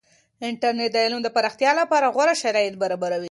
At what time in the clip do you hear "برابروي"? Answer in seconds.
2.81-3.19